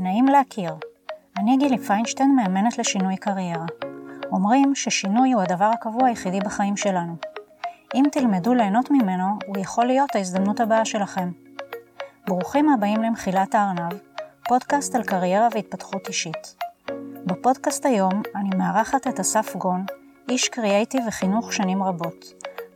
[0.00, 0.74] נעים להכיר.
[1.38, 3.66] אני גילי פיינשטיין, מאמנת לשינוי קריירה.
[4.32, 7.16] אומרים ששינוי הוא הדבר הקבוע היחידי בחיים שלנו.
[7.94, 11.30] אם תלמדו ליהנות ממנו, הוא יכול להיות ההזדמנות הבאה שלכם.
[12.26, 13.92] ברוכים הבאים למחילת הארנב,
[14.48, 16.56] פודקאסט על קריירה והתפתחות אישית.
[17.26, 19.84] בפודקאסט היום אני מארחת את אסף גון,
[20.28, 22.24] איש קריאייטיב וחינוך שנים רבות.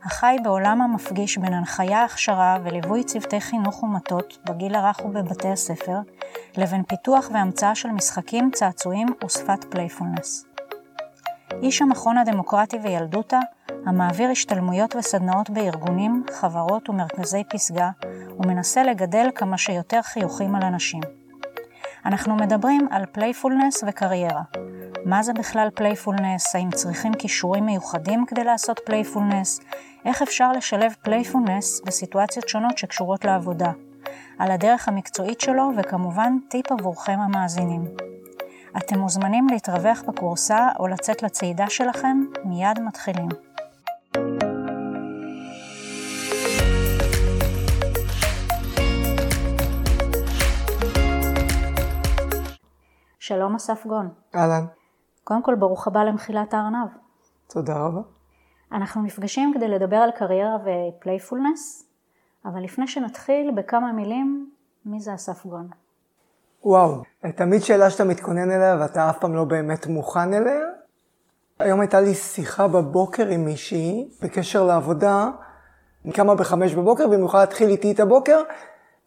[0.03, 5.97] החי בעולם המפגיש בין הנחיה, הכשרה וליווי צוותי חינוך ומטות בגיל הרך ובבתי הספר,
[6.57, 10.45] לבין פיתוח והמצאה של משחקים, צעצועים ושפת playfulness.
[11.63, 13.39] איש המכון הדמוקרטי וילדותה,
[13.85, 17.89] המעביר השתלמויות וסדנאות בארגונים, חברות ומרכזי פסגה,
[18.39, 21.01] ומנסה לגדל כמה שיותר חיוכים על אנשים.
[22.05, 24.41] אנחנו מדברים על playfulness וקריירה.
[25.05, 26.55] מה זה בכלל playfulness?
[26.55, 29.59] האם צריכים כישורים מיוחדים כדי לעשות playfulness?
[30.05, 33.71] איך אפשר לשלב playfulness בסיטואציות שונות שקשורות לעבודה?
[34.41, 37.81] על הדרך המקצועית שלו, וכמובן טיפ עבורכם המאזינים.
[38.77, 43.27] אתם מוזמנים להתרווח בקורסה או לצאת לצעידה שלכם, מיד מתחילים.
[53.19, 54.09] שלום אסף גון.
[54.35, 54.65] אהלן.
[55.23, 56.87] קודם כל, ברוך הבא למחילת הארנב.
[57.49, 58.01] תודה רבה.
[58.71, 61.90] אנחנו נפגשים כדי לדבר על קריירה ופלייפולנס,
[62.45, 64.49] אבל לפני שנתחיל, בכמה מילים,
[64.85, 65.67] מי זה אסף גון?
[66.63, 67.03] וואו,
[67.35, 70.65] תמיד שאלה שאתה מתכונן אליה ואתה אף פעם לא באמת מוכן אליה.
[71.59, 75.29] היום הייתה לי שיחה בבוקר עם מישהי בקשר לעבודה,
[76.13, 78.41] קמה בחמש בבוקר והיא יכולה להתחיל איתי את הבוקר,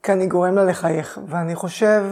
[0.03, 1.21] כי אני גורם לה לחייך.
[1.27, 2.05] ואני חושב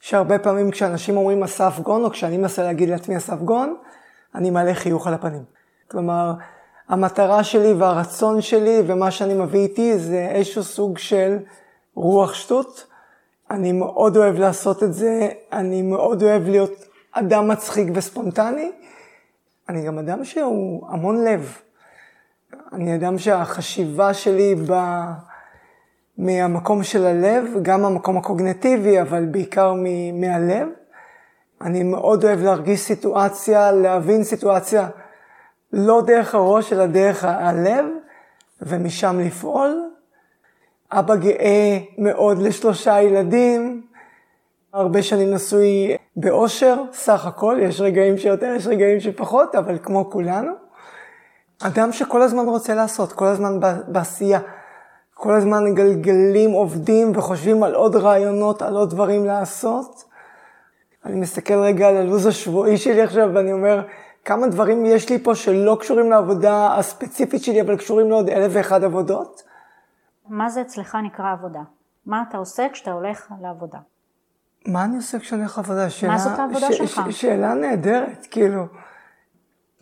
[0.00, 3.76] שהרבה פעמים כשאנשים אומרים אסף גון, או כשאני מנסה להגיד לעצמי אסף גון,
[4.34, 5.44] אני מעלה חיוך על הפנים.
[5.90, 6.32] כלומר,
[6.88, 11.38] המטרה שלי והרצון שלי ומה שאני מביא איתי זה איזשהו סוג של
[11.94, 12.86] רוח שטות.
[13.50, 18.72] אני מאוד אוהב לעשות את זה, אני מאוד אוהב להיות אדם מצחיק וספונטני.
[19.68, 21.56] אני גם אדם שהוא המון לב.
[22.72, 25.12] אני אדם שהחשיבה שלי באה
[26.18, 29.74] מהמקום של הלב, גם המקום הקוגנטיבי, אבל בעיקר
[30.14, 30.68] מהלב.
[31.60, 34.88] אני מאוד אוהב להרגיש סיטואציה, להבין סיטואציה.
[35.72, 37.84] לא דרך הראש, אלא דרך הלב,
[38.62, 39.90] ומשם לפעול.
[40.92, 43.86] אבא גאה מאוד לשלושה ילדים,
[44.72, 50.52] הרבה שנים נשוי באושר, סך הכל, יש רגעים שיותר, יש רגעים שפחות, אבל כמו כולנו.
[51.62, 54.40] אדם שכל הזמן רוצה לעשות, כל הזמן בעשייה.
[55.14, 60.04] כל הזמן גלגלים עובדים וחושבים על עוד רעיונות, על עוד דברים לעשות.
[61.04, 63.82] אני מסתכל רגע על הלו"ז השבועי שלי עכשיו ואני אומר,
[64.26, 68.84] כמה דברים יש לי פה שלא קשורים לעבודה הספציפית שלי, אבל קשורים לעוד אלף ואחד
[68.84, 69.42] עבודות.
[70.28, 71.60] מה זה אצלך נקרא עבודה?
[72.06, 73.78] מה אתה עושה כשאתה הולך לעבודה?
[74.66, 75.90] מה אני עושה כשאני הולך לעבודה?
[75.90, 77.00] שאלה, מה זאת העבודה ש, שלך?
[77.10, 78.66] ש, שאלה נהדרת, כאילו.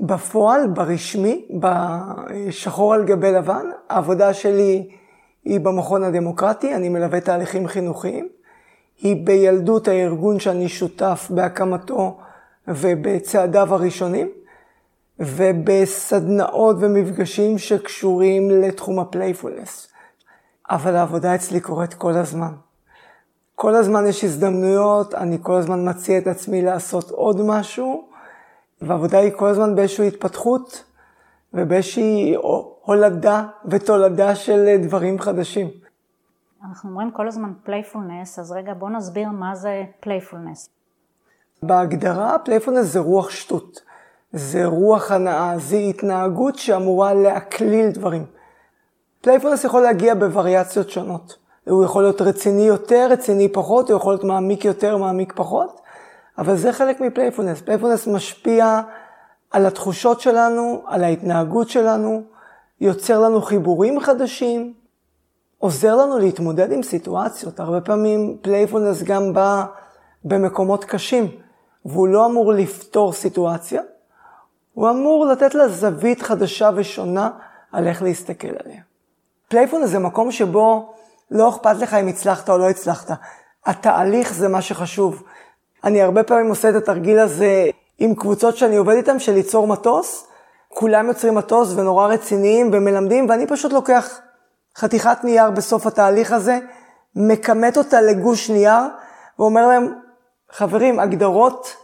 [0.01, 4.91] בפועל, ברשמי, בשחור על גבי לבן, העבודה שלי
[5.45, 8.29] היא במכון הדמוקרטי, אני מלווה תהליכים חינוכיים.
[8.99, 12.19] היא בילדות הארגון שאני שותף בהקמתו
[12.69, 14.31] ובצעדיו הראשונים,
[15.19, 19.89] ובסדנאות ומפגשים שקשורים לתחום הפלייפולנס.
[20.71, 22.53] אבל העבודה אצלי קורית כל הזמן.
[23.55, 28.09] כל הזמן יש הזדמנויות, אני כל הזמן מציע את עצמי לעשות עוד משהו,
[28.83, 30.85] והעבודה היא כל הזמן באיזושהי התפתחות
[31.55, 32.35] ובאיזושהי
[32.81, 35.69] הולדה ותולדה של דברים חדשים.
[36.69, 40.69] אנחנו אומרים כל הזמן playfulness, אז רגע בוא נסביר מה זה playfulness.
[41.67, 43.81] בהגדרה playfulness זה רוח שטות,
[44.33, 48.25] זה רוח הנאה, זה התנהגות שאמורה להקליל דברים.
[49.21, 51.37] playfulness יכול להגיע בווריאציות שונות.
[51.69, 55.81] הוא יכול להיות רציני יותר, רציני פחות, הוא יכול להיות מעמיק יותר, מעמיק פחות,
[56.39, 57.61] אבל זה חלק מ playfulness.
[57.61, 58.81] playfulness משפיע
[59.51, 62.23] על התחושות שלנו, על ההתנהגות שלנו,
[62.81, 64.75] יוצר לנו חיבורים חדשים,
[65.59, 67.61] עוזר לנו להתמודד עם סיטואציות.
[67.61, 69.65] הרבה פעמים playfulness גם בא
[70.25, 71.29] במקומות קשים,
[71.85, 73.83] והוא לא אמור לפתור סיטואציה,
[74.73, 77.31] הוא אמור לתת לה זווית חדשה ושונה
[77.73, 78.81] על איך להסתכל עליה.
[79.49, 80.93] playfulness זה מקום שבו
[81.31, 83.11] לא אכפת לך אם הצלחת או לא הצלחת.
[83.67, 85.23] התהליך זה מה שחשוב.
[85.85, 90.27] אני הרבה פעמים עושה את התרגיל הזה עם קבוצות שאני עובד איתן, של ליצור מטוס.
[90.69, 94.21] כולם יוצרים מטוס ונורא רציניים ומלמדים, ואני פשוט לוקח
[94.77, 96.59] חתיכת נייר בסוף התהליך הזה,
[97.17, 98.83] מקמט אותה לגוש נייר,
[99.39, 99.95] ואומר להם,
[100.57, 101.77] חברים, הגדרות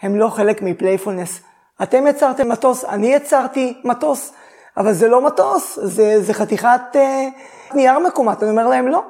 [0.00, 1.40] הם לא חלק מ playfulness.
[1.82, 4.32] אתם יצרתם מטוס, אני יצרתי מטוס,
[4.76, 7.28] אבל זה לא מטוס, זה, זה חתיכת אה,
[7.74, 8.42] נייר מקומט.
[8.42, 9.02] אני אומר להם, לא.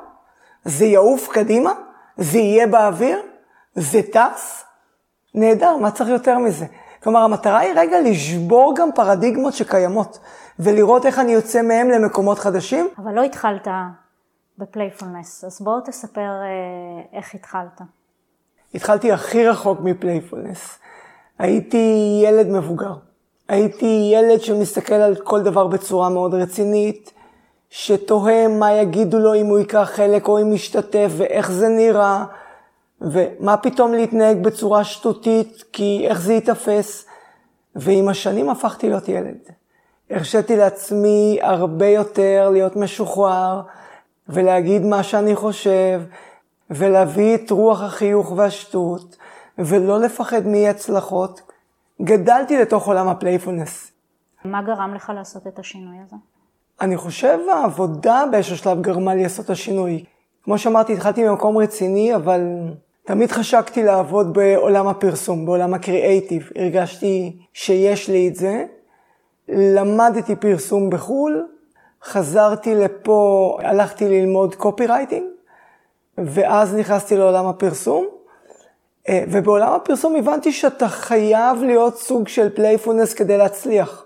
[0.65, 1.73] זה יעוף קדימה,
[2.17, 3.23] זה יהיה באוויר,
[3.75, 4.65] זה טס?
[5.35, 6.67] נהדר, מה צריך יותר מזה?
[7.03, 10.19] כלומר, המטרה היא רגע לשבור גם פרדיגמות שקיימות,
[10.59, 12.89] ולראות איך אני יוצא מהם למקומות חדשים.
[12.99, 13.69] אבל לא התחלת
[14.59, 17.81] בפלייפולנס, אז בואו תספר אה, איך התחלת.
[18.77, 20.79] התחלתי הכי רחוק מפלייפולנס.
[21.39, 22.93] הייתי ילד מבוגר.
[23.49, 27.13] הייתי ילד שמסתכל על כל דבר בצורה מאוד רצינית,
[27.71, 32.25] שתוהה מה יגידו לו אם הוא ייקח חלק או אם ישתתף ואיך זה נראה,
[33.01, 37.07] ומה פתאום להתנהג בצורה שטותית, כי איך זה ייתפס.
[37.77, 39.39] ועם השנים הפכתי להיות ילד.
[40.11, 43.61] הרשיתי לעצמי הרבה יותר להיות משוחרר
[44.29, 46.01] ולהגיד מה שאני חושב
[46.71, 49.17] ולהביא את רוח החיוך והשטות
[49.59, 51.41] ולא לפחד מאי הצלחות.
[52.03, 53.93] גדלתי לתוך עולם ה playfulness.
[54.45, 56.17] מה גרם לך לעשות את השינוי הזה?
[56.81, 60.05] אני חושב העבודה באיזשהו שלב גרמה לי לעשות את השינוי.
[60.45, 62.41] כמו שאמרתי, התחלתי ממקום רציני, אבל
[63.05, 66.51] תמיד חשקתי לעבוד בעולם הפרסום, בעולם הקריאייטיב.
[66.57, 68.65] הרגשתי שיש לי את זה.
[69.49, 71.47] למדתי פרסום בחו"ל,
[72.05, 75.27] חזרתי לפה, הלכתי ללמוד קופי רייטינג,
[76.19, 78.07] ואז נכנסתי לעולם הפרסום.
[79.09, 84.05] אה, ובעולם הפרסום הבנתי שאתה חייב להיות סוג של playfulness כדי להצליח.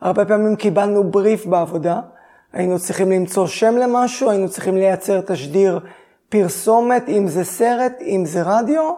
[0.00, 2.00] הרבה פעמים קיבלנו בריף בעבודה,
[2.52, 5.80] היינו צריכים למצוא שם למשהו, היינו צריכים לייצר תשדיר
[6.28, 8.92] פרסומת, אם זה סרט, אם זה רדיו,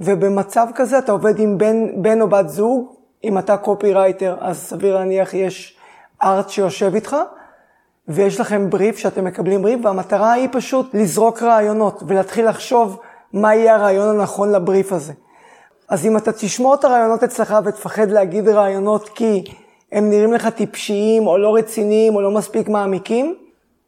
[0.00, 2.94] ובמצב כזה אתה עובד עם בן, בן או בת זוג,
[3.24, 5.76] אם אתה קופי רייטר, אז סביר להניח יש
[6.22, 7.16] ארט שיושב איתך,
[8.08, 13.00] ויש לכם בריף שאתם מקבלים בריף, והמטרה היא פשוט לזרוק רעיונות ולהתחיל לחשוב
[13.32, 15.12] מה יהיה הרעיון הנכון לבריף הזה.
[15.88, 19.44] אז אם אתה תשמור את הרעיונות אצלך ותפחד להגיד רעיונות כי
[19.92, 23.34] הם נראים לך טיפשיים או לא רציניים או לא מספיק מעמיקים,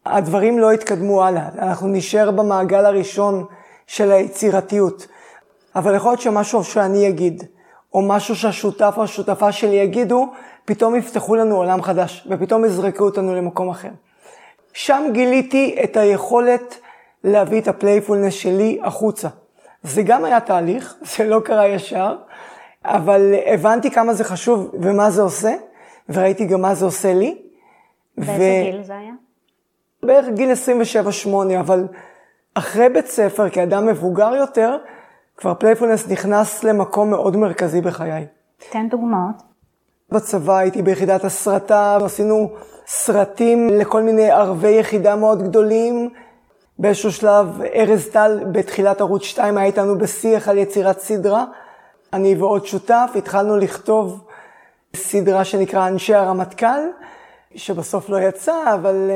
[0.05, 1.49] הדברים לא יתקדמו הלאה.
[1.57, 3.45] אנחנו נשאר במעגל הראשון
[3.87, 5.07] של היצירתיות.
[5.75, 7.43] אבל יכול להיות שמשהו שאני אגיד,
[7.93, 10.27] או משהו שהשותף או השותפה שלי יגידו,
[10.65, 13.89] פתאום יפתחו לנו עולם חדש, ופתאום יזרקו אותנו למקום אחר.
[14.77, 16.79] שם גיליתי את היכולת
[17.23, 19.27] להביא את ה playfulness שלי החוצה.
[19.83, 22.17] זה גם היה תהליך, זה לא קרה ישר,
[22.85, 25.53] אבל הבנתי כמה זה חשוב ומה זה עושה,
[26.09, 27.41] וראיתי גם מה זה עושה לי.
[28.17, 28.71] באיזה ו...
[28.71, 29.13] גיל זה היה?
[30.03, 30.51] בערך גיל
[31.25, 31.87] 27-8, אבל
[32.53, 34.77] אחרי בית ספר, כאדם מבוגר יותר,
[35.37, 38.25] כבר playfulness נכנס למקום מאוד מרכזי בחיי.
[38.69, 39.47] תן דוגמאות.
[40.11, 42.49] בצבא הייתי ביחידת הסרטה, עשינו
[42.87, 46.09] סרטים לכל מיני ערבי יחידה מאוד גדולים.
[46.79, 51.45] באיזשהו שלב, ארז טל בתחילת ערוץ 2 היה איתנו בשיח על יצירת סדרה.
[52.13, 54.23] אני ועוד שותף התחלנו לכתוב
[54.95, 56.79] סדרה שנקרא אנשי הרמטכ"ל,
[57.55, 59.11] שבסוף לא יצא, אבל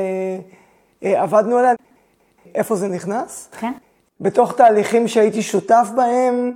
[1.00, 1.72] אה, אה, עבדנו עליה.
[2.54, 3.48] איפה זה נכנס?
[3.60, 3.72] כן.
[4.20, 6.52] בתוך תהליכים שהייתי שותף בהם,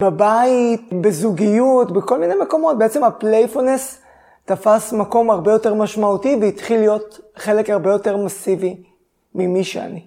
[0.00, 2.78] בבית, בזוגיות, בכל מיני מקומות.
[2.78, 4.02] בעצם ה playfulness
[4.44, 8.82] תפס מקום הרבה יותר משמעותי והתחיל להיות חלק הרבה יותר מסיבי
[9.34, 10.06] ממי שאני.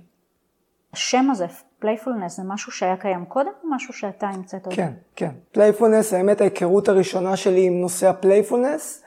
[0.93, 1.45] השם הזה,
[1.79, 4.67] playfulness, זה משהו שהיה קיים קודם או משהו שאתה המצאת?
[4.69, 5.29] כן, כן.
[5.51, 9.03] playfulness, האמת ההיכרות הראשונה שלי עם נושא ה playfulness,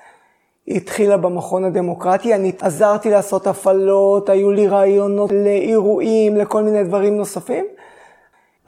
[0.68, 7.64] התחילה במכון הדמוקרטי, אני עזרתי לעשות הפעלות, היו לי רעיונות לאירועים, לכל מיני דברים נוספים.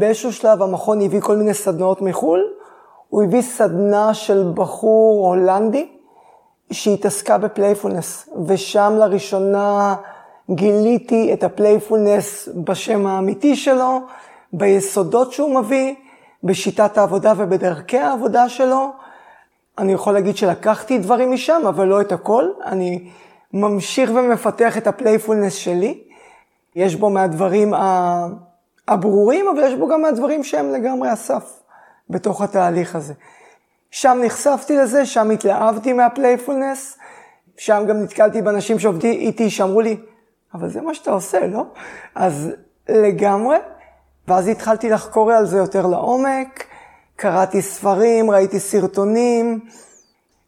[0.03, 2.41] באיזשהו שלב המכון הביא כל מיני סדנאות מחו"ל,
[3.09, 5.89] הוא הביא סדנה של בחור הולנדי
[6.71, 9.94] שהתעסקה ב playfulness, ושם לראשונה
[10.51, 14.01] גיליתי את ה playfulness בשם האמיתי שלו,
[14.53, 15.94] ביסודות שהוא מביא,
[16.44, 18.91] בשיטת העבודה ובדרכי העבודה שלו.
[19.79, 22.44] אני יכול להגיד שלקחתי דברים משם, אבל לא את הכל.
[22.65, 23.11] אני
[23.53, 25.99] ממשיך ומפתח את ה playfulness שלי.
[26.77, 27.75] יש בו מהדברים
[28.93, 31.61] הברורים, אבל יש בו גם מהדברים שהם לגמרי הסף
[32.11, 33.15] בתוך התהליך הזה.
[33.91, 36.99] שם נחשפתי לזה, שם התלהבתי מהפלייפולנס,
[37.56, 39.96] שם גם נתקלתי באנשים שעובדים איתי, שאמרו לי,
[40.55, 41.65] אבל זה מה שאתה עושה, לא?
[42.15, 42.51] אז
[42.89, 43.56] לגמרי.
[44.29, 46.67] ואז התחלתי לחקור על זה יותר לעומק,
[47.17, 49.61] קראתי ספרים, ראיתי סרטונים.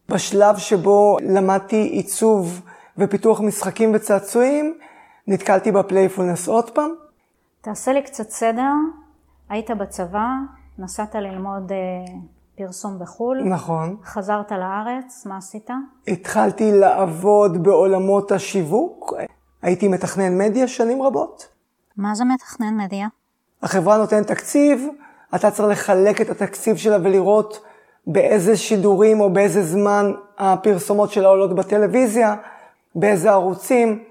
[0.08, 2.60] בשלב שבו למדתי עיצוב
[2.98, 4.78] ופיתוח משחקים וצעצועים,
[5.26, 7.03] נתקלתי בפלייפולנס עוד פעם.
[7.64, 8.72] תעשה לי קצת סדר.
[9.48, 10.28] היית בצבא,
[10.78, 11.76] נסעת ללמוד אה,
[12.56, 13.42] פרסום בחו"ל.
[13.44, 13.96] נכון.
[14.04, 15.70] חזרת לארץ, מה עשית?
[16.08, 19.14] התחלתי לעבוד בעולמות השיווק.
[19.62, 21.48] הייתי מתכנן מדיה שנים רבות.
[21.96, 23.06] מה זה מתכנן מדיה?
[23.62, 24.86] החברה נותנת תקציב,
[25.34, 27.60] אתה צריך לחלק את התקציב שלה ולראות
[28.06, 32.36] באיזה שידורים או באיזה זמן הפרסומות שלה עולות בטלוויזיה,
[32.94, 34.04] באיזה ערוצים,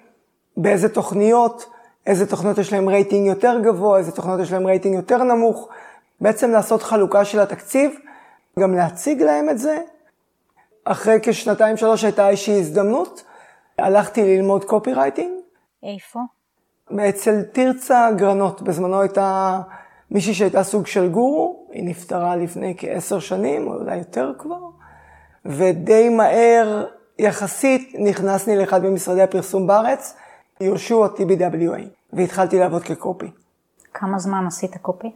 [0.58, 1.73] באיזה תוכניות,
[2.08, 5.70] איזה תוכניות יש להם רייטינג יותר גבוה, איזה תוכניות יש להם רייטינג יותר נמוך,
[6.22, 7.92] בעצם לעשות חלוקה של התקציב,
[8.60, 9.78] גם להציג להם את זה.
[10.86, 13.24] אחרי כשנתיים שלוש הייתה איזושהי הזדמנות,
[13.80, 15.32] הלכתי ללמוד copywriting.
[15.84, 16.20] איפה?
[17.10, 19.60] אצל תרצה גרנות, בזמנו הייתה
[20.12, 24.60] מישהי שהייתה סוג של גורו, היא נפטרה לפני כעשר שנים, או אולי יותר כבר,
[25.46, 26.86] ודי מהר
[27.20, 30.16] יחסית נכנסני לאחד ממשרדי הפרסום בארץ,
[30.64, 31.82] יהושע TBWA,
[32.14, 33.32] והתחלתי לעבוד כקופי.
[33.94, 35.12] כמה זמן עשית קופי?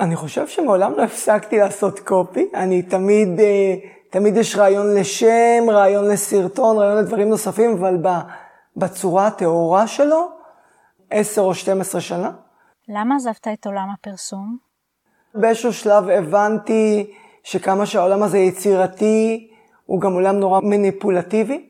[0.00, 3.74] אני חושב שמעולם לא הפסקתי לעשות קופי, אני תמיד, אה,
[4.10, 7.96] תמיד יש רעיון לשם, רעיון לסרטון, רעיון לדברים נוספים, אבל
[8.76, 10.28] בצורה הטהורה שלו,
[11.10, 12.30] 10 או 12 שנה.
[12.88, 14.56] למה עזבת את עולם הפרסום?
[15.34, 17.12] באיזשהו שלב הבנתי
[17.42, 19.48] שכמה שהעולם הזה יצירתי,
[19.86, 21.66] הוא גם עולם נורא מניפולטיבי,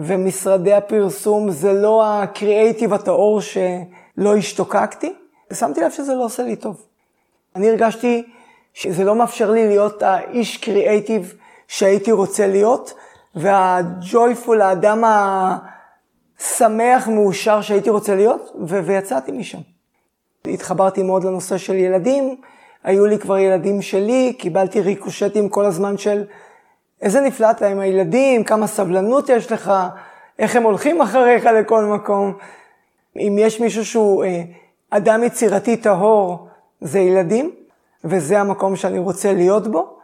[0.00, 5.12] ומשרדי הפרסום זה לא הקריאייטיב הטהור שלא השתוקקתי.
[5.50, 6.82] ושמתי לב שזה לא עושה לי טוב.
[7.56, 8.22] אני הרגשתי
[8.74, 11.34] שזה לא מאפשר לי להיות האיש קריאייטיב
[11.68, 12.94] שהייתי רוצה להיות,
[13.34, 19.58] והג'ויפול, האדם השמח, מאושר שהייתי רוצה להיות, ו- ויצאתי משם.
[20.46, 22.36] התחברתי מאוד לנושא של ילדים,
[22.84, 26.24] היו לי כבר ילדים שלי, קיבלתי ריקושטים כל הזמן של
[27.02, 29.72] איזה נפלא אתה עם הילדים, כמה סבלנות יש לך,
[30.38, 32.32] איך הם הולכים אחריך לכל מקום.
[33.16, 34.42] אם יש מישהו שהוא אה,
[34.90, 36.48] אדם יצירתי טהור,
[36.80, 37.50] זה ילדים,
[38.04, 39.96] וזה המקום שאני רוצה להיות בו.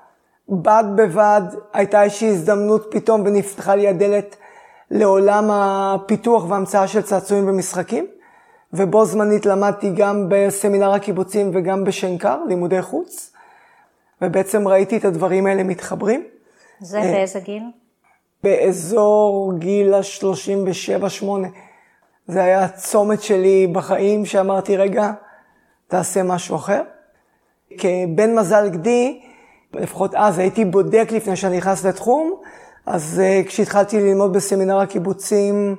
[0.49, 4.37] בד בבד הייתה איזושהי הזדמנות פתאום ונפתחה לי הדלת
[4.91, 8.07] לעולם הפיתוח והמצאה של צעצועים ומשחקים.
[8.73, 13.33] ובו זמנית למדתי גם בסמינר הקיבוצים וגם בשנקר, לימודי חוץ,
[14.23, 16.25] ובעצם ראיתי את הדברים האלה מתחברים.
[16.80, 17.62] זה באיזה גיל?
[18.42, 21.25] באזור גיל ה-37-8.
[22.26, 25.12] זה היה הצומת שלי בחיים שאמרתי, רגע,
[25.88, 26.83] תעשה משהו אחר.
[27.78, 29.21] כבן מזל גדי,
[29.75, 32.35] לפחות אז הייתי בודק לפני שאני נכנס לתחום,
[32.87, 35.76] אז uh, כשהתחלתי ללמוד בסמינר הקיבוצים,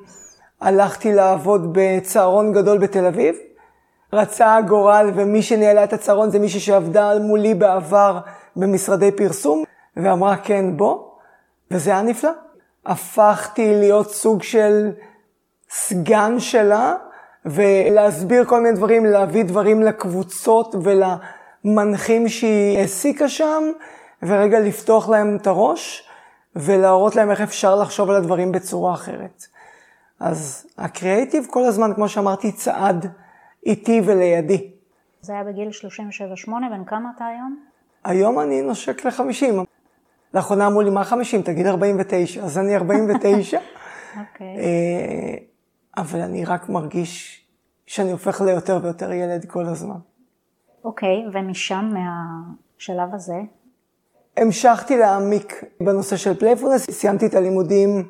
[0.62, 3.36] הלכתי לעבוד בצהרון גדול בתל אביב.
[4.13, 8.20] רצה הגורל, ומי שניהלה את הצהרון זה מישהי שעבדה מולי בעבר
[8.56, 9.63] במשרדי פרסום,
[10.04, 11.10] ואמרה כן בוא,
[11.72, 12.32] וזה היה נפלא.
[12.86, 14.92] הפכתי להיות סוג של
[15.70, 16.96] סגן שלה,
[17.46, 23.63] ולהסביר כל מיני דברים, להביא דברים לקבוצות ולמנחים שהיא העסיקה שם,
[24.24, 26.10] ורגע לפתוח להם את הראש,
[26.56, 29.48] ולהראות להם איך אפשר לחשוב על הדברים בצורה אחרת.
[30.20, 33.06] אז הקריאייטיב כל הזמן, כמו שאמרתי, צעד
[33.66, 34.72] איתי ולידי.
[35.22, 37.60] זה היה בגיל 37-8, בן כמה אתה היום?
[38.04, 39.77] היום אני נושק ל-50.
[40.38, 41.41] לאחרונה אמרו לי, מה 50?
[41.41, 42.44] תגיד 49.
[42.44, 43.60] אז אני 49.
[44.20, 44.58] אוקיי.
[44.58, 45.36] אה,
[45.98, 47.44] אבל אני רק מרגיש
[47.86, 49.98] שאני הופך ליותר ויותר ילד כל הזמן.
[50.84, 53.36] אוקיי, ומשם, מהשלב הזה?
[54.38, 58.08] המשכתי להעמיק בנושא של playfulness, סיימתי את הלימודים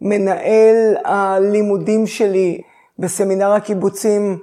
[0.00, 2.60] מנהל הלימודים שלי
[2.98, 4.38] בסמינר הקיבוצים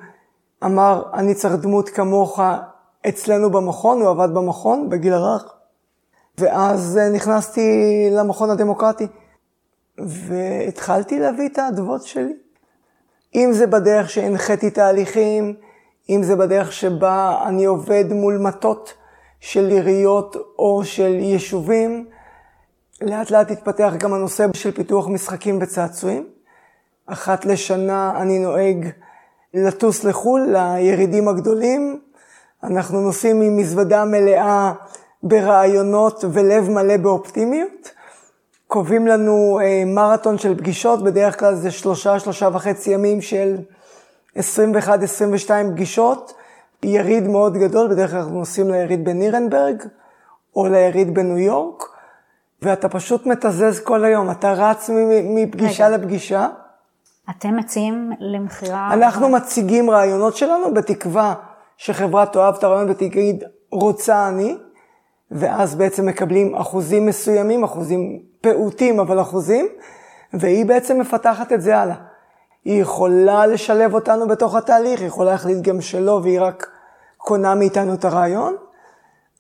[0.65, 2.39] אמר, אני צריך דמות כמוך
[3.10, 5.61] אצלנו במכון, הוא עבד במכון בגיל הרך.
[6.38, 7.70] ואז נכנסתי
[8.12, 9.08] למכון הדמוקרטי,
[9.98, 12.34] והתחלתי להביא את האדוות שלי.
[13.36, 15.56] אם זה בדרך שהנחיתי תהליכים,
[16.10, 18.94] אם זה בדרך שבה אני עובד מול מטות
[19.40, 22.06] של עיריות או של יישובים,
[23.02, 26.28] לאט לאט התפתח גם הנושא של פיתוח משחקים וצעצועים.
[27.06, 28.90] אחת לשנה אני נוהג
[29.54, 32.02] לטוס לחו"ל, לירידים הגדולים.
[32.64, 34.74] אנחנו נוסעים עם מזוודה מלאה
[35.24, 37.92] ברעיונות ולב מלא באופטימיות.
[38.68, 43.58] קובעים לנו אה, מרתון של פגישות, בדרך כלל זה שלושה, שלושה וחצי ימים של
[44.38, 44.40] 21-22
[45.72, 46.34] פגישות.
[46.84, 49.84] יריד מאוד גדול, בדרך כלל אנחנו נוסעים ליריד בנירנברג
[50.56, 51.84] או ליריד בניו יורק.
[52.62, 54.90] ואתה פשוט מתזז כל היום, אתה רץ
[55.24, 55.98] מפגישה רגע.
[55.98, 56.48] לפגישה.
[57.30, 58.94] אתם מציעים למכירה?
[58.94, 61.34] אנחנו מציגים רעיונות שלנו בתקווה
[61.78, 64.58] שחברה תאהב את הרעיון ותגיד, רוצה אני,
[65.32, 69.68] ואז בעצם מקבלים אחוזים מסוימים, אחוזים פעוטים, אבל אחוזים,
[70.34, 71.96] והיא בעצם מפתחת את זה הלאה.
[72.66, 76.68] היא יכולה לשלב אותנו בתוך התהליך, היא יכולה להחליט גם שלא, והיא רק
[77.18, 78.56] קונה מאיתנו את הרעיון,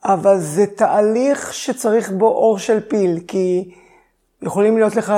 [0.05, 3.71] אבל זה תהליך שצריך בו אור של פיל, כי
[4.41, 5.13] יכולים להיות לך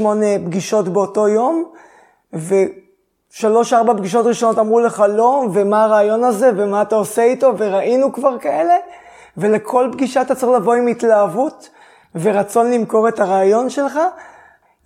[0.00, 0.04] 7-8
[0.44, 1.64] פגישות באותו יום,
[2.32, 8.38] ושלוש-ארבע פגישות ראשונות אמרו לך לא, ומה הרעיון הזה, ומה אתה עושה איתו, וראינו כבר
[8.38, 8.74] כאלה,
[9.36, 11.68] ולכל פגישה אתה צריך לבוא עם התלהבות
[12.14, 13.98] ורצון למכור את הרעיון שלך.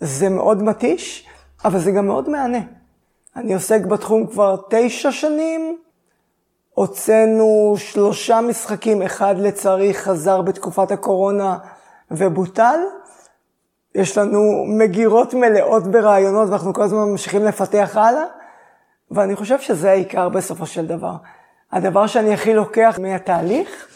[0.00, 1.26] זה מאוד מתיש,
[1.64, 2.58] אבל זה גם מאוד מהנה.
[3.36, 5.78] אני עוסק בתחום כבר תשע שנים,
[6.74, 11.58] הוצאנו שלושה משחקים, אחד לצערי חזר בתקופת הקורונה
[12.10, 12.78] ובוטל.
[13.94, 18.24] יש לנו מגירות מלאות ברעיונות ואנחנו כל הזמן ממשיכים לפתח הלאה,
[19.10, 21.14] ואני חושב שזה העיקר בסופו של דבר.
[21.72, 23.88] הדבר שאני הכי לוקח מהתהליך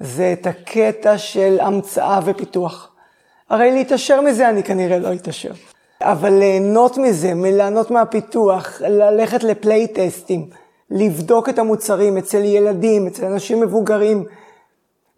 [0.00, 2.90] זה את הקטע של המצאה ופיתוח.
[3.50, 5.52] הרי להתעשר מזה אני כנראה לא אתעשר.
[6.02, 10.50] אבל ליהנות מזה, מליהנות מהפיתוח, ללכת לפלייטסטים,
[10.90, 14.24] לבדוק את המוצרים אצל ילדים, אצל אנשים מבוגרים,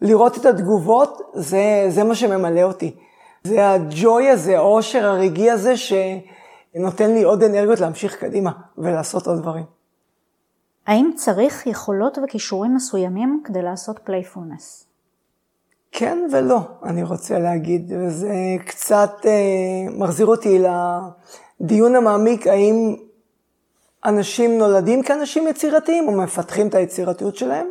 [0.03, 2.95] לראות את התגובות, זה, זה מה שממלא אותי.
[3.45, 9.76] זה הג'וי הזה, העושר הרגעי הזה, שנותן לי עוד אנרגיות להמשיך קדימה ולעשות עוד דברים.
[10.87, 14.87] האם צריך יכולות וכישורים מסוימים כדי לעשות playfulness?
[15.93, 18.35] כן ולא, אני רוצה להגיד, וזה
[18.67, 20.59] קצת אה, מחזיר אותי
[21.61, 22.97] לדיון המעמיק, האם
[24.05, 27.67] אנשים נולדים כאנשים יצירתיים או מפתחים את היצירתיות שלהם.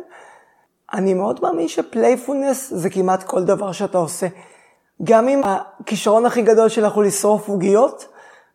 [0.94, 4.26] אני מאוד מאמין ש playfulness זה כמעט כל דבר שאתה עושה.
[5.02, 8.08] גם אם הכישרון הכי גדול שלך הוא לשרוף עוגיות,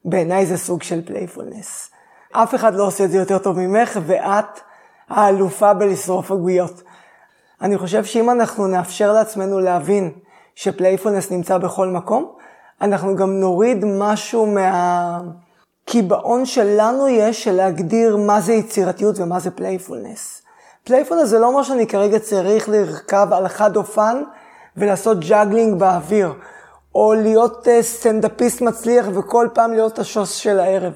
[0.06, 1.92] בעיניי זה סוג של playfulness.
[2.32, 4.60] אף אחד לא עושה את זה יותר טוב ממך, ואת
[5.10, 6.82] האלופה בלשרוף עוגיות.
[7.62, 10.12] אני חושב שאם אנחנו נאפשר לעצמנו להבין
[10.56, 12.32] ש playfulness נמצא בכל מקום,
[12.82, 14.56] אנחנו גם נוריד משהו
[15.86, 20.42] מהקיבעון שלנו יש של להגדיר מה זה יצירתיות ומה זה playfulness.
[20.84, 24.24] playfulness זה לא אומר שאני כרגע צריך לרכב על חד אופן
[24.78, 26.34] ולעשות juggling באוויר,
[26.96, 30.94] או להיות אה, סטנדאפיסט מצליח וכל פעם להיות השוס של הערב.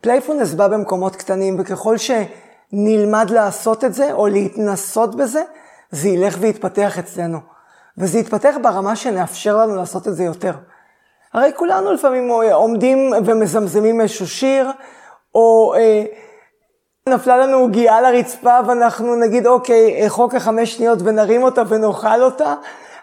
[0.00, 5.42] playfulness בא במקומות קטנים, וככל שנלמד לעשות את זה, או להתנסות בזה,
[5.90, 7.38] זה ילך ויתפתח אצלנו.
[7.98, 10.52] וזה יתפתח ברמה שנאפשר לנו לעשות את זה יותר.
[11.32, 14.70] הרי כולנו לפעמים עומדים ומזמזמים איזשהו שיר,
[15.34, 16.04] או אה,
[17.08, 22.54] נפלה לנו עוגיה על הרצפה ואנחנו נגיד, אוקיי, חוק החמש שניות ונרים אותה ונאכל אותה.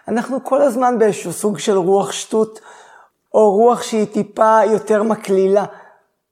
[0.08, 2.60] אנחנו כל הזמן באיזשהו סוג של רוח שטות,
[3.34, 5.64] או רוח שהיא טיפה יותר מקלילה.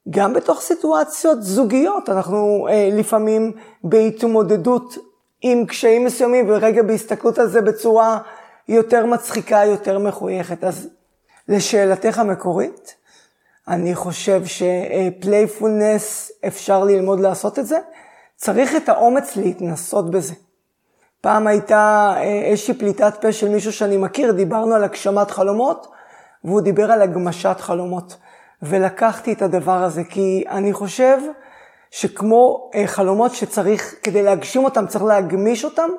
[0.09, 3.51] גם בתוך סיטואציות זוגיות, אנחנו אה, לפעמים
[3.83, 4.97] בהתמודדות
[5.41, 8.19] עם קשיים מסוימים, ורגע בהסתכלות על זה בצורה
[8.67, 10.63] יותר מצחיקה, יותר מחויכת.
[10.63, 10.89] אז
[11.47, 12.95] לשאלתך המקורית,
[13.67, 17.77] אני חושב שפלייפולנס, אפשר ללמוד לעשות את זה.
[18.35, 20.33] צריך את האומץ להתנסות בזה.
[21.21, 25.87] פעם הייתה אה, איזושהי פליטת פה של מישהו שאני מכיר, דיברנו על הגשמת חלומות,
[26.43, 28.17] והוא דיבר על הגמשת חלומות.
[28.63, 31.17] ולקחתי את הדבר הזה, כי אני חושב
[31.91, 35.89] שכמו אה, חלומות שצריך, כדי להגשים אותם, צריך להגמיש אותם,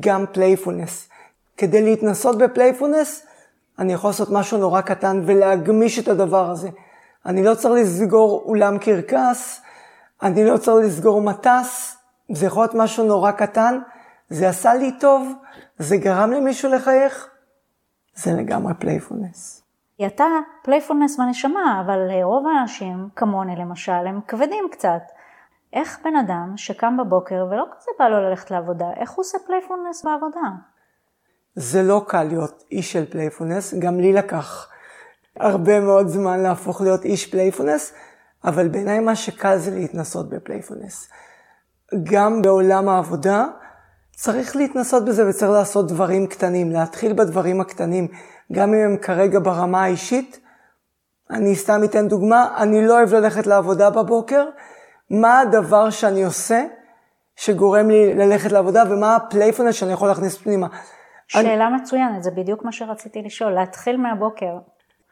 [0.00, 1.08] גם playfulness.
[1.56, 3.26] כדי להתנסות ב playfulness,
[3.78, 6.68] אני יכול לעשות משהו נורא קטן ולהגמיש את הדבר הזה.
[7.26, 9.60] אני לא צריך לסגור אולם קרקס,
[10.22, 11.96] אני לא צריך לסגור מטס,
[12.32, 13.78] זה יכול להיות משהו נורא קטן,
[14.28, 15.32] זה עשה לי טוב,
[15.78, 17.28] זה גרם למישהו לחייך,
[18.14, 19.61] זה לגמרי playfulness.
[20.02, 20.26] כי אתה
[20.62, 25.02] playfulness בנשמה, אבל רוב האנשים, כמוני למשל, הם כבדים קצת.
[25.72, 30.04] איך בן אדם שקם בבוקר ולא כזה בא לו ללכת לעבודה, איך הוא עושה playfulness
[30.04, 30.40] בעבודה?
[31.54, 34.68] זה לא קל להיות איש של playfulness, גם לי לקח
[35.36, 37.94] הרבה מאוד זמן להפוך להיות איש playfulness,
[38.44, 41.10] אבל בעיניי מה שקל זה להתנסות ב playfulness.
[42.02, 43.46] גם בעולם העבודה
[44.16, 48.08] צריך להתנסות בזה וצריך לעשות דברים קטנים, להתחיל בדברים הקטנים.
[48.52, 50.40] גם אם הם כרגע ברמה האישית.
[51.30, 54.44] אני סתם אתן דוגמה, אני לא אוהב ללכת לעבודה בבוקר.
[55.10, 56.64] מה הדבר שאני עושה
[57.36, 60.66] שגורם לי ללכת לעבודה, ומה ה playfulness שאני יכול להכניס פנימה.
[61.28, 61.76] שאלה אני...
[61.76, 64.58] מצוינת, זה בדיוק מה שרציתי לשאול, להתחיל מהבוקר.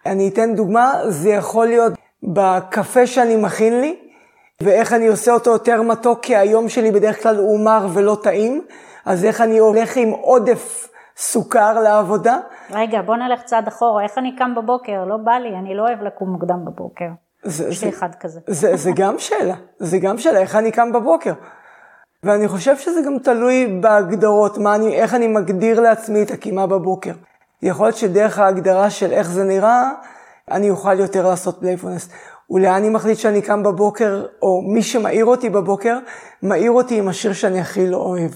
[0.07, 3.97] אני אתן דוגמה, זה יכול להיות בקפה שאני מכין לי,
[4.63, 8.65] ואיך אני עושה אותו יותר מתוק, כי היום שלי בדרך כלל הוא מר ולא טעים,
[9.05, 10.89] אז איך אני הולך עם עודף
[11.21, 12.39] סוכר לעבודה.
[12.71, 15.05] רגע, בוא נלך צעד אחורה, איך אני קם בבוקר?
[15.05, 17.09] לא בא לי, אני לא אוהב לקום מוקדם בבוקר.
[17.43, 18.41] זה, יש לי אחד כזה.
[18.47, 21.33] זה, זה גם שאלה, זה גם שאלה, איך אני קם בבוקר.
[22.23, 27.13] ואני חושב שזה גם תלוי בהגדרות, אני, איך אני מגדיר לעצמי את הקימה בבוקר.
[27.63, 29.91] יכול להיות שדרך ההגדרה של איך זה נראה,
[30.51, 32.09] אני אוכל יותר לעשות playfulness.
[32.51, 35.99] ולאן אני מחליט שאני קם בבוקר, או מי שמעיר אותי בבוקר,
[36.43, 38.31] מעיר אותי עם השיר שאני הכי לא אוהב,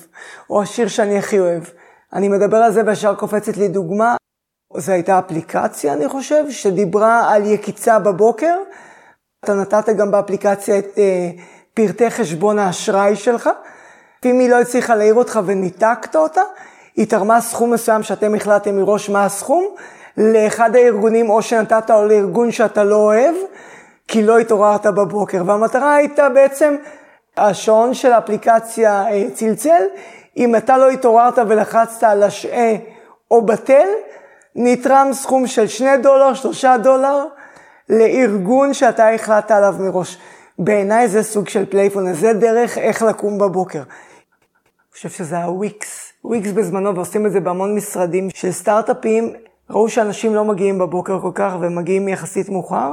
[0.51, 1.63] או השיר שאני הכי אוהב.
[2.15, 4.17] אני מדבר על זה וישר קופצת לי דוגמה.
[4.77, 8.55] זו הייתה אפליקציה, אני חושב, שדיברה על יקיצה בבוקר.
[9.45, 11.31] אתה נתת גם באפליקציה את אה,
[11.75, 13.51] פרטי חשבון האשראי שלך.
[14.25, 16.41] אם היא לא הצליחה להעיר אותך וניתקת אותה,
[16.97, 19.67] היא תרמה סכום מסוים שאתם החלטתם מראש מה הסכום,
[20.17, 23.35] לאחד הארגונים או שנתת או לארגון שאתה לא אוהב,
[24.09, 25.43] כי לא התעוררת בבוקר.
[25.47, 26.77] והמטרה הייתה בעצם
[27.37, 29.83] השעון של האפליקציה אה, צלצל,
[30.37, 32.73] אם אתה לא התעוררת ולחצת על השעה
[33.31, 33.89] או בטל,
[34.57, 37.25] נתרם סכום של 2 דולר, 3 דולר,
[37.89, 40.19] לארגון שאתה החלטת עליו מראש.
[40.59, 43.79] בעיניי זה סוג של playfulness, זה דרך איך לקום בבוקר.
[43.79, 43.87] אני
[44.93, 46.13] חושב שזה הוויקס.
[46.25, 49.33] וויקס בזמנו, ועושים את זה בהמון משרדים של סטארט-אפים,
[49.71, 52.93] ראו שאנשים לא מגיעים בבוקר כל כך, והם מגיעים יחסית מאוחר,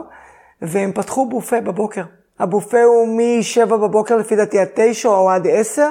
[0.61, 2.03] והם פתחו בופה בבוקר.
[2.39, 5.87] הבופה הוא מ-7 בבוקר לפי דעתי עד 9 או עד 10,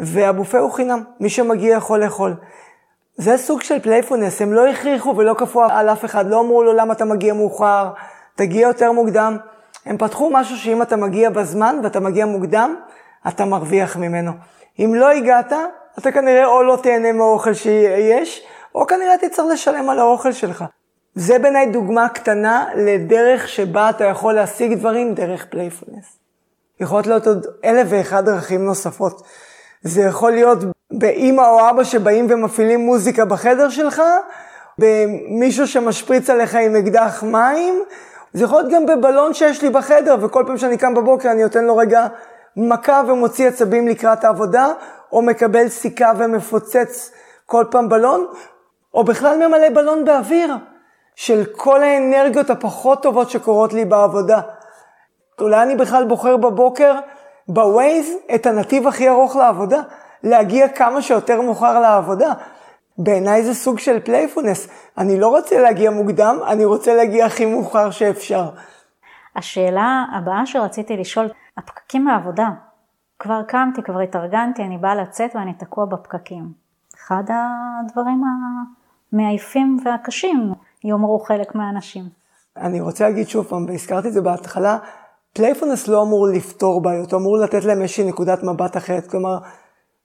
[0.00, 2.34] והבופה הוא חינם, מי שמגיע יכול לאכול.
[3.16, 6.72] זה סוג של playfulness, הם לא הכריחו ולא כפו על אף אחד, לא אמרו לו
[6.72, 7.90] למה אתה מגיע מאוחר,
[8.34, 9.36] תגיע יותר מוקדם.
[9.86, 12.76] הם פתחו משהו שאם אתה מגיע בזמן ואתה מגיע מוקדם,
[13.28, 14.32] אתה מרוויח ממנו.
[14.78, 15.52] אם לא הגעת,
[15.98, 20.64] אתה כנראה או לא תהנה מהאוכל שיש, או כנראה תצטרך לשלם על האוכל שלך.
[21.14, 26.18] זה בעיניי דוגמה קטנה לדרך שבה אתה יכול להשיג דברים דרך playfulness.
[26.80, 29.22] יכולות להיות עוד אלף ואחד דרכים נוספות.
[29.82, 30.58] זה יכול להיות
[30.90, 34.02] באימא או אבא שבאים ומפעילים מוזיקה בחדר שלך,
[34.78, 37.82] במישהו שמשפריץ עליך עם אקדח מים,
[38.32, 41.64] זה יכול להיות גם בבלון שיש לי בחדר, וכל פעם שאני קם בבוקר אני נותן
[41.64, 42.06] לו רגע
[42.56, 44.68] מכה ומוציא עצבים לקראת העבודה,
[45.12, 47.12] או מקבל סיכה ומפוצץ
[47.46, 48.26] כל פעם בלון,
[48.94, 50.54] או בכלל ממלא בלון באוויר,
[51.14, 54.40] של כל האנרגיות הפחות טובות שקורות לי בעבודה.
[55.40, 56.94] אולי אני בכלל בוחר בבוקר
[57.52, 59.82] ב Waze את הנתיב הכי ארוך לעבודה,
[60.22, 62.32] להגיע כמה שיותר מאוחר לעבודה.
[62.98, 64.68] בעיניי זה סוג של playfulness.
[64.98, 68.50] אני לא רוצה להגיע מוקדם, אני רוצה להגיע הכי מאוחר שאפשר.
[69.36, 72.48] השאלה הבאה שרציתי לשאול, הפקקים לעבודה.
[73.18, 76.52] כבר קמתי, כבר התארגנתי, אני באה לצאת ואני תקוע בפקקים.
[76.96, 78.22] אחד הדברים
[79.12, 80.52] המעייפים והקשים,
[80.84, 82.04] יאמרו חלק מהאנשים.
[82.56, 84.78] אני רוצה להגיד שוב פעם, והזכרתי את זה בהתחלה,
[85.34, 89.06] playfulness לא אמור לפתור בעיות, הוא אמור לתת להם איזושהי נקודת מבט אחרת.
[89.06, 89.38] כלומר,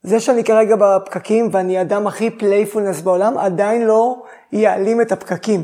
[0.03, 4.15] זה שאני כרגע בפקקים ואני אדם הכי playfulness בעולם, עדיין לא
[4.51, 5.63] יעלים את הפקקים.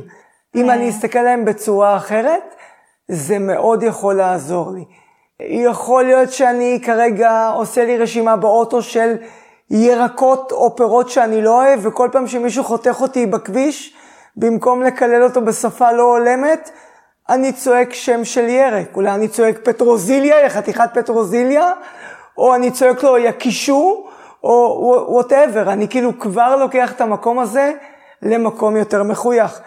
[0.55, 2.55] אם אני אסתכל עליהם בצורה אחרת,
[3.07, 4.85] זה מאוד יכול לעזור לי.
[5.39, 9.15] יכול להיות שאני כרגע עושה לי רשימה באוטו של
[9.69, 13.95] ירקות או פירות שאני לא אוהב, וכל פעם שמישהו חותך אותי בכביש,
[14.37, 16.71] במקום לקלל אותו בשפה לא הולמת,
[17.31, 18.95] אני צועק שם של ירק.
[18.95, 21.71] אולי אני צועק פטרוזיליה, חתיכת פטרוזיליה,
[22.37, 24.07] או אני צועק לו יקישו,
[24.43, 25.71] או וואטאבר.
[25.71, 27.71] אני כאילו כבר לוקח את המקום הזה
[28.21, 29.61] למקום יותר מחוייך.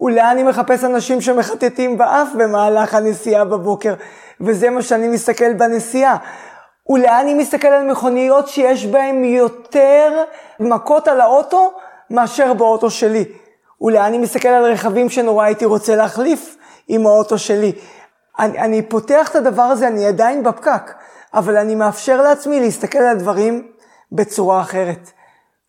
[0.00, 3.94] אולי אני מחפש אנשים שמחטטים באף במהלך הנסיעה בבוקר,
[4.40, 6.16] וזה מה שאני מסתכל בנסיעה.
[6.88, 10.22] אולי אני מסתכל על מכוניות שיש בהן יותר
[10.60, 11.72] מכות על האוטו
[12.10, 13.24] מאשר באוטו שלי.
[13.80, 16.56] אולי אני מסתכל על רכבים שנורא הייתי רוצה להחליף
[16.92, 17.72] עם האוטו שלי.
[18.38, 20.92] אני, אני פותח את הדבר הזה, אני עדיין בפקק,
[21.34, 23.68] אבל אני מאפשר לעצמי להסתכל על הדברים
[24.12, 25.10] בצורה אחרת.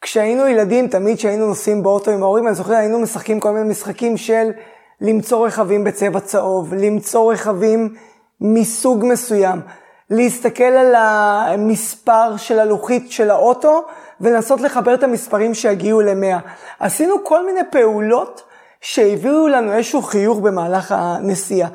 [0.02, 4.18] כשהיינו ילדים, תמיד כשהיינו נוסעים באוטו עם ההורים, אני זוכר, היינו משחקים כל מיני משחקים
[4.18, 4.52] של
[5.02, 7.96] למצוא רכבים בצבע צהוב, למצוא רכבים
[8.42, 9.62] מסוג מסוים,
[10.10, 13.86] להסתכל על המספר של הלוחית של האוטו
[14.22, 16.50] ולנסות לחבר את המספרים שיגיעו ל-100.
[16.80, 18.44] עשינו כל מיני פעולות
[18.82, 21.70] שהביאו לנו איזשהו חיוך במהלך הנסיעה.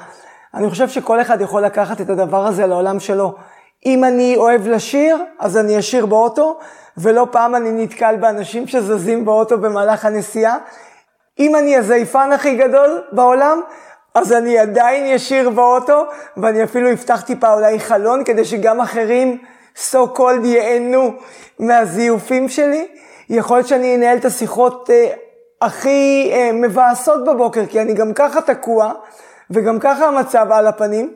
[0.54, 3.34] אני חושב שכל אחד יכול לקחת את הדבר הזה לעולם שלו.
[3.86, 6.58] אם אני אוהב לשיר, אז אני אשיר באוטו,
[6.96, 10.56] ולא פעם אני נתקל באנשים שזזים באוטו במהלך הנסיעה.
[11.38, 13.60] אם אני הזייפן הכי גדול בעולם,
[14.14, 16.04] אז אני עדיין ישיר באוטו,
[16.36, 19.38] ואני אפילו אפתח טיפה אולי חלון, כדי שגם אחרים,
[19.90, 21.12] so called, ייהנו
[21.58, 22.88] מהזיופים שלי.
[23.28, 25.06] יכול להיות שאני אנהל את השיחות אה,
[25.62, 28.92] הכי אה, מבאסות בבוקר, כי אני גם ככה תקוע,
[29.50, 31.14] וגם ככה המצב על הפנים.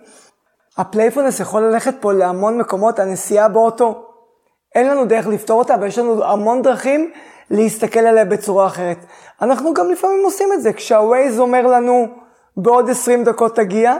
[0.79, 4.05] ה playfulness יכול ללכת פה להמון מקומות, הנסיעה באוטו,
[4.75, 7.11] אין לנו דרך לפתור אותה, ויש לנו המון דרכים
[7.51, 8.99] להסתכל עליה בצורה אחרת.
[9.43, 12.07] אנחנו גם לפעמים עושים את זה, כשהווייז אומר לנו,
[12.57, 13.97] בעוד 20 דקות תגיע,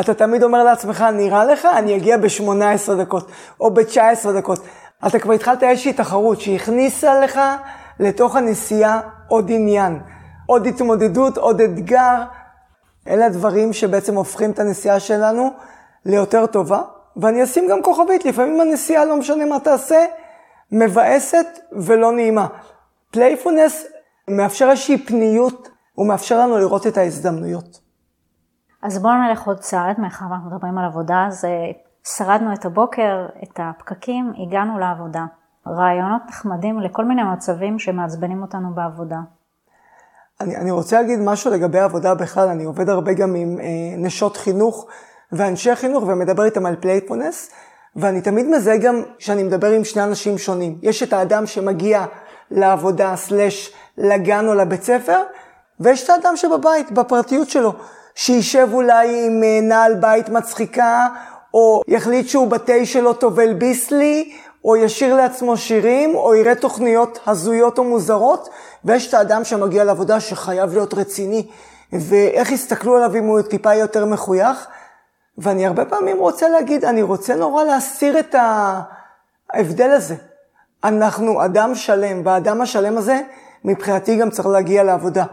[0.00, 4.58] אתה תמיד אומר לעצמך, נראה לך, אני אגיע ב-18 דקות, או ב-19 דקות.
[5.06, 7.40] אתה כבר התחלת איזושהי תחרות שהכניסה לך
[8.00, 9.00] לתוך הנסיעה
[9.32, 10.00] עוד עניין,
[10.46, 12.22] עוד התמודדות, עוד אתגר.
[13.08, 15.50] אלה הדברים שבעצם הופכים את הנסיעה שלנו
[16.04, 16.82] ליותר טובה,
[17.16, 20.04] ואני אשים גם כוכבית, לפעמים הנסיעה, לא משנה מה תעשה,
[20.72, 22.46] מבאסת ולא נעימה.
[23.10, 23.86] playfulness
[24.30, 27.80] מאפשר איזושהי פניות, הוא מאפשר לנו לראות את ההזדמנויות.
[28.82, 31.44] אז בואו נלך עוד צעד, מאחר ואנחנו מדברים על עבודה, אז
[32.16, 35.24] שרדנו את הבוקר, את הפקקים, הגענו לעבודה.
[35.66, 39.16] רעיונות נחמדים לכל מיני מצבים שמעצבנים אותנו בעבודה.
[40.40, 44.36] אני, אני רוצה להגיד משהו לגבי עבודה בכלל, אני עובד הרבה גם עם אה, נשות
[44.36, 44.86] חינוך
[45.32, 47.50] ואנשי חינוך ומדבר איתם על playfulness,
[47.96, 50.78] ואני תמיד מזהה גם שאני מדבר עם שני אנשים שונים.
[50.82, 52.04] יש את האדם שמגיע
[52.50, 55.22] לעבודה, סלש לגן או לבית ספר,
[55.80, 57.72] ויש את האדם שבבית, בפרטיות שלו,
[58.14, 61.06] שישב אולי עם אה, נעל בית מצחיקה,
[61.54, 64.32] או יחליט שהוא בתה שלו טובל ביסלי,
[64.64, 68.48] או ישיר לעצמו שירים, או יראה תוכניות הזויות או מוזרות,
[68.84, 71.46] ויש את האדם שמגיע לעבודה שחייב להיות רציני,
[71.92, 74.66] ואיך יסתכלו עליו אם הוא טיפה יותר מחוייך.
[75.38, 78.34] ואני הרבה פעמים רוצה להגיד, אני רוצה נורא להסיר את
[79.52, 80.14] ההבדל הזה.
[80.84, 83.20] אנחנו אדם שלם, והאדם השלם הזה,
[83.64, 85.24] מבחינתי גם צריך להגיע לעבודה.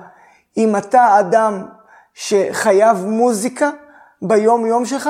[0.57, 1.65] אם אתה אדם
[2.13, 3.69] שחייב מוזיקה
[4.21, 5.09] ביום-יום שלך,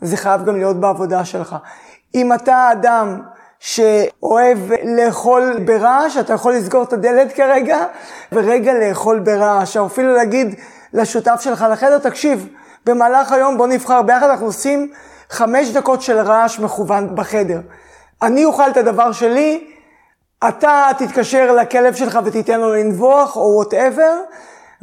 [0.00, 1.56] זה חייב גם להיות בעבודה שלך.
[2.14, 3.22] אם אתה אדם
[3.60, 7.78] שאוהב לאכול ברעש, אתה יכול לסגור את הדלת כרגע,
[8.32, 10.54] ורגע לאכול ברעש, או אפילו להגיד
[10.92, 12.48] לשותף שלך לחדר, תקשיב,
[12.86, 14.92] במהלך היום בוא נבחר ביחד, אנחנו עושים
[15.30, 17.60] חמש דקות של רעש מכוון בחדר.
[18.22, 19.70] אני אוכל את הדבר שלי,
[20.48, 24.16] אתה תתקשר לכלב שלך ותיתן לו לנבוח, או whatever,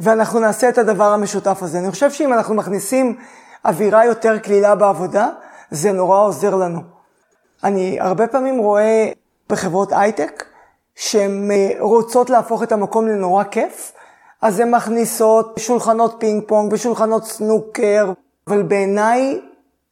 [0.00, 1.78] ואנחנו נעשה את הדבר המשותף הזה.
[1.78, 3.16] אני חושב שאם אנחנו מכניסים
[3.64, 5.28] אווירה יותר קלילה בעבודה,
[5.70, 6.97] זה נורא עוזר לנו.
[7.64, 9.08] אני הרבה פעמים רואה
[9.48, 10.44] בחברות הייטק
[10.94, 13.92] שהן אה, רוצות להפוך את המקום לנורא כיף,
[14.42, 18.12] אז הן מכניסות שולחנות פינג פונג ושולחנות סנוקר,
[18.46, 19.40] אבל בעיניי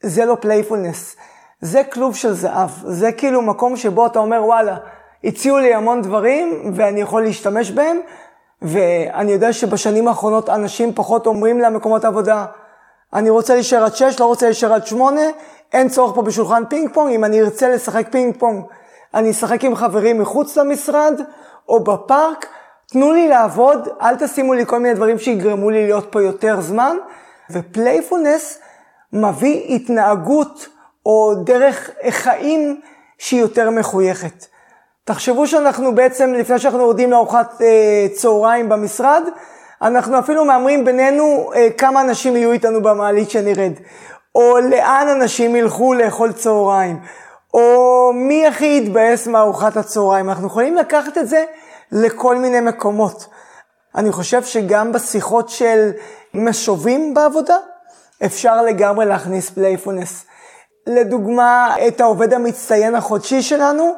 [0.02, 1.16] זה לא playfulness.
[1.60, 2.70] זה כלוב של זהב.
[2.84, 4.76] זה כאילו מקום שבו אתה אומר, וואלה,
[5.24, 8.00] הציעו לי המון דברים ואני יכול להשתמש בהם,
[8.62, 12.46] ואני יודע שבשנים האחרונות אנשים פחות אומרים למקומות עבודה,
[13.16, 15.20] אני רוצה להישאר עד 6, לא רוצה להישאר עד 8,
[15.72, 18.64] אין צורך פה בשולחן פינג פונג, אם אני ארצה לשחק פינג פונג,
[19.14, 21.20] אני אשחק עם חברים מחוץ למשרד
[21.68, 22.46] או בפארק,
[22.86, 26.96] תנו לי לעבוד, אל תשימו לי כל מיני דברים שיגרמו לי להיות פה יותר זמן,
[27.50, 28.58] ופלייפולנס
[29.12, 30.66] מביא התנהגות
[31.06, 32.80] או דרך חיים
[33.18, 34.46] שהיא יותר מחויכת.
[35.04, 39.22] תחשבו שאנחנו בעצם, לפני שאנחנו יורדים לארוחת אה, צהריים במשרד,
[39.82, 43.72] אנחנו אפילו מהמרים בינינו אה, כמה אנשים יהיו איתנו במעלית שנרד,
[44.34, 46.98] או לאן אנשים ילכו לאכול צהריים,
[47.54, 50.30] או מי הכי יתבאס מארוחת הצהריים.
[50.30, 51.44] אנחנו יכולים לקחת את זה
[51.92, 53.26] לכל מיני מקומות.
[53.94, 55.90] אני חושב שגם בשיחות של
[56.34, 57.56] משובים בעבודה,
[58.24, 60.24] אפשר לגמרי להכניס playfulness.
[60.86, 63.94] לדוגמה, את העובד המצטיין החודשי שלנו,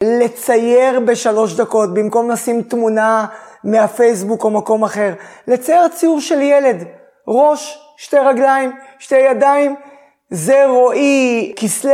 [0.00, 3.26] לצייר בשלוש דקות, במקום לשים תמונה
[3.64, 5.12] מהפייסבוק או מקום אחר.
[5.48, 6.84] לצייר ציור של ילד,
[7.28, 9.74] ראש, שתי רגליים, שתי ידיים,
[10.30, 11.92] זה רועי כסלו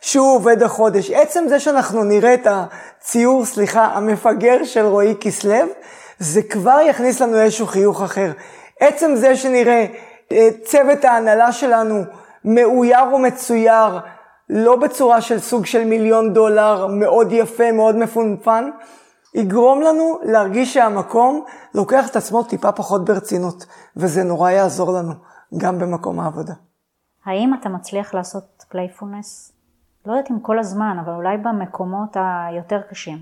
[0.00, 1.10] שהוא עובד החודש.
[1.10, 5.66] עצם זה שאנחנו נראה את הציור, סליחה, המפגר של רועי כסלו,
[6.18, 8.30] זה כבר יכניס לנו איזשהו חיוך אחר.
[8.80, 9.86] עצם זה שנראה
[10.32, 12.02] אה, צוות ההנהלה שלנו
[12.44, 13.98] מאויר ומצויר,
[14.48, 18.70] לא בצורה של סוג של מיליון דולר, מאוד יפה, מאוד מפונפן,
[19.36, 21.44] יגרום לנו להרגיש שהמקום
[21.74, 25.12] לוקח את עצמו טיפה פחות ברצינות, וזה נורא יעזור לנו,
[25.56, 26.54] גם במקום העבודה.
[27.24, 29.52] האם אתה מצליח לעשות playfulness?
[30.06, 33.18] לא יודעת אם כל הזמן, אבל אולי במקומות היותר קשים.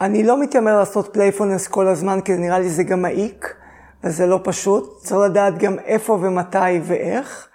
[0.00, 3.56] אני לא מתיימר לעשות playfulness כל הזמן, כי נראה לי זה גם מעיק,
[4.04, 4.98] וזה לא פשוט.
[4.98, 7.48] צריך לדעת גם איפה ומתי ואיך.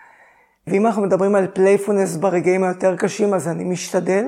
[0.68, 4.26] ואם אנחנו מדברים על playfulness ברגעים היותר קשים, אז אני משתדל.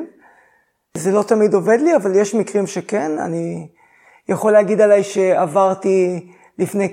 [0.97, 3.11] זה לא תמיד עובד לי, אבל יש מקרים שכן.
[3.19, 3.67] אני
[4.29, 6.29] יכול להגיד עליי שעברתי
[6.59, 6.91] לפני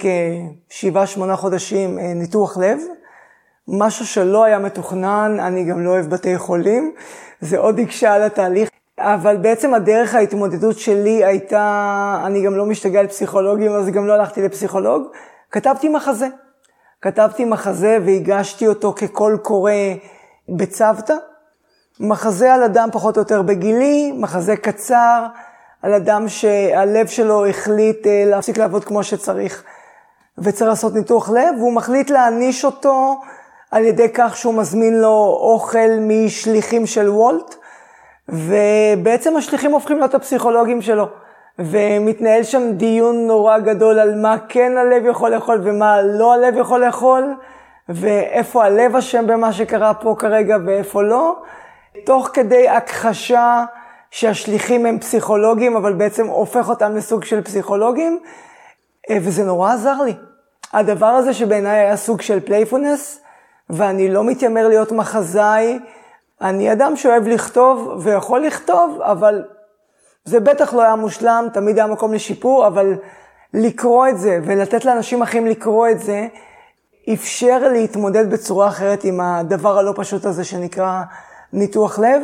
[0.68, 2.78] כשבעה, שמונה חודשים אה, ניתוח לב.
[3.68, 6.94] משהו שלא היה מתוכנן, אני גם לא אוהב בתי חולים,
[7.40, 8.70] זה עוד הקשה על התהליך.
[8.98, 14.12] אבל בעצם הדרך ההתמודדות שלי הייתה, אני גם לא משתגע על פסיכולוגים, אז גם לא
[14.12, 15.02] הלכתי לפסיכולוג,
[15.50, 16.26] כתבתי מחזה.
[17.02, 19.72] כתבתי מחזה והגשתי אותו כקול קורא
[20.48, 21.14] בצוותא.
[22.00, 25.26] מחזה על אדם פחות או יותר בגילי, מחזה קצר,
[25.82, 29.62] על אדם שהלב שלו החליט אה, להפסיק לעבוד כמו שצריך
[30.38, 33.20] וצריך לעשות ניתוח לב, והוא מחליט להעניש אותו
[33.70, 37.54] על ידי כך שהוא מזמין לו אוכל משליחים של וולט,
[38.28, 41.06] ובעצם השליחים הופכים להיות הפסיכולוגים שלו.
[41.58, 46.84] ומתנהל שם דיון נורא גדול על מה כן הלב יכול לאכול ומה לא הלב יכול
[46.84, 47.34] לאכול,
[47.88, 51.36] ואיפה הלב אשם במה שקרה פה כרגע ואיפה לא,
[52.05, 53.64] תוך כדי הכחשה
[54.11, 58.20] שהשליחים הם פסיכולוגים, אבל בעצם הופך אותם לסוג של פסיכולוגים,
[59.12, 60.14] וזה נורא עזר לי.
[60.72, 63.20] הדבר הזה שבעיניי היה סוג של playfulness,
[63.70, 65.79] ואני לא מתיימר להיות מחזאי,
[66.40, 69.44] אני אדם שאוהב לכתוב ויכול לכתוב, אבל
[70.24, 72.94] זה בטח לא היה מושלם, תמיד היה מקום לשיפור, אבל
[73.55, 76.26] לקרוא את זה ולתת לאנשים אחרים לקרוא את זה,
[77.12, 81.03] אפשר להתמודד בצורה אחרת עם הדבר הלא פשוט הזה שנקרא
[81.52, 82.22] ניתוח לב,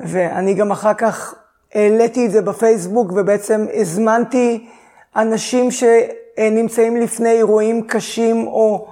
[0.00, 1.34] ואני גם אחר כך
[1.74, 4.68] העליתי את זה בפייסבוק ובעצם הזמנתי
[5.16, 8.88] אנשים שנמצאים לפני אירועים קשים או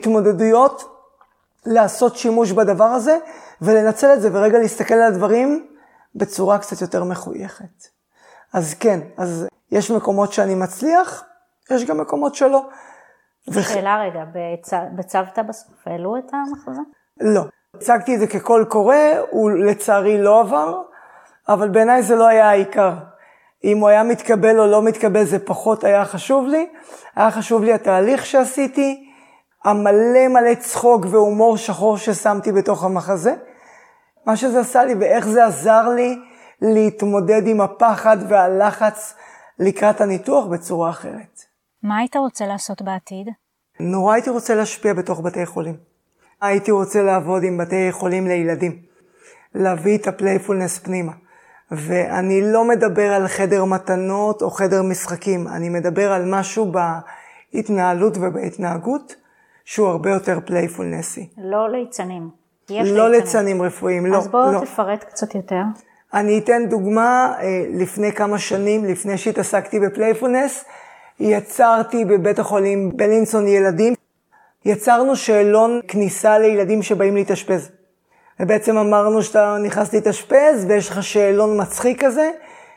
[0.00, 0.84] התמודדויות
[1.66, 3.18] לעשות שימוש בדבר הזה
[3.62, 5.66] ולנצל את זה ורגע להסתכל על הדברים
[6.14, 7.88] בצורה קצת יותר מחויכת.
[8.52, 11.24] אז כן, אז יש מקומות שאני מצליח,
[11.70, 12.68] יש גם מקומות שלא.
[13.50, 14.24] שאלה רגע,
[14.96, 16.80] בצוותא בסוף העלו את המחזה?
[17.20, 17.42] לא.
[17.76, 18.96] הצגתי את זה כקול קורא,
[19.30, 20.82] הוא לצערי לא עבר,
[21.48, 22.92] אבל בעיניי זה לא היה העיקר.
[23.64, 26.66] אם הוא היה מתקבל או לא מתקבל זה פחות היה חשוב לי.
[27.16, 29.10] היה חשוב לי התהליך שעשיתי,
[29.64, 33.34] המלא מלא צחוק והומור שחור ששמתי בתוך המחזה.
[34.26, 36.18] מה שזה עשה לי ואיך זה עזר לי
[36.62, 39.14] להתמודד עם הפחד והלחץ
[39.58, 41.40] לקראת הניתוח בצורה אחרת.
[41.82, 43.28] מה היית רוצה לעשות בעתיד?
[43.80, 45.93] נורא הייתי רוצה להשפיע בתוך בתי חולים.
[46.46, 48.76] הייתי רוצה לעבוד עם בתי חולים לילדים.
[49.54, 51.12] להביא את הפלייפולנס פנימה.
[51.70, 56.72] ואני לא מדבר על חדר מתנות או חדר משחקים, אני מדבר על משהו
[57.52, 59.16] בהתנהלות ובהתנהגות
[59.64, 61.28] שהוא הרבה יותר פלייפולנסי.
[61.38, 62.30] לא ליצנים.
[62.70, 64.16] לא ליצנים רפואיים, לא.
[64.16, 64.60] אז בואו לא.
[64.60, 65.62] תפרט קצת יותר.
[66.14, 70.64] אני אתן דוגמה, אה, לפני כמה שנים, לפני שהתעסקתי ב playfulness,
[71.20, 73.94] יצרתי בבית החולים בלינסון ילדים,
[74.64, 77.70] יצרנו שאלון כניסה לילדים שבאים להתאשפז.
[78.40, 82.30] ובעצם אמרנו שאתה נכנס להתאשפז ויש לך שאלון מצחיק כזה,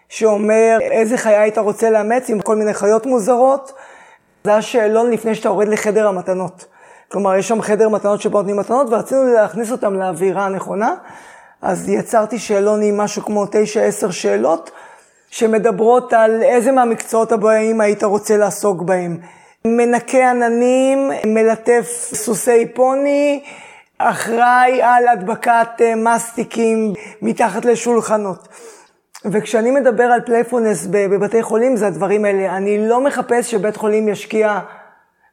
[0.10, 3.74] שאומר איזה חיה היית רוצה לאמץ עם כל מיני חיות מוזרות.
[4.44, 6.66] זה השאלון לפני שאתה יורד לחדר המתנות.
[7.12, 10.96] כלומר, יש שם חדר מתנות שבו נותנים מתנות, ורצינו להכניס אותם לאווירה הנכונה.
[11.62, 14.72] אז יצרתי שאלון עם משהו כמו 9-10 שאלות,
[15.30, 19.18] שמדברות על איזה מהמקצועות הבאים היית רוצה לעסוק בהם.
[19.78, 23.44] מנקה עננים, מלטף סוסי פוני,
[23.98, 28.48] אחראי על הדבקת אה, מסטיקים מתחת לשולחנות.
[29.26, 32.58] וכשאני מדבר על playfulness בבתי חולים, זה הדברים האלה.
[32.58, 34.60] אני לא מחפש שבית חולים ישקיע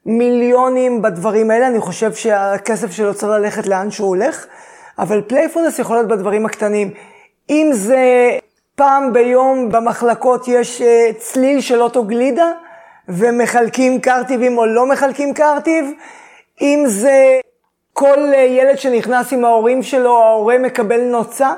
[0.05, 4.45] מיליונים בדברים האלה, אני חושב שהכסף שלו צריך ללכת לאן שהוא הולך,
[4.99, 6.91] אבל playfulness יכול להיות בדברים הקטנים.
[7.49, 8.31] אם זה
[8.75, 12.51] פעם ביום במחלקות יש אה, צליל של אוטוגלידה,
[13.09, 15.91] ומחלקים קרטיבים או לא מחלקים קרטיב,
[16.61, 17.39] אם זה
[17.93, 21.53] כל אה, ילד שנכנס עם ההורים שלו, ההורה מקבל נוצה,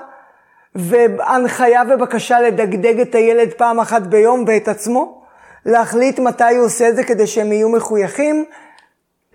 [0.75, 5.21] והנחיה ובקשה לדגדג את הילד פעם אחת ביום ואת עצמו,
[5.65, 8.45] להחליט מתי הוא עושה את זה כדי שהם יהיו מחויכים,